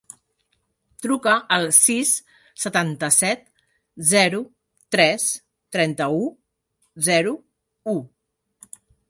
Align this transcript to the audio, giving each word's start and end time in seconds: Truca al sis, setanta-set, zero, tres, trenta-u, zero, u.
Truca 1.05 1.33
al 1.57 1.65
sis, 1.79 2.13
setanta-set, 2.63 3.43
zero, 4.13 4.41
tres, 4.97 5.27
trenta-u, 5.77 6.25
zero, 7.11 7.37
u. 7.97 7.97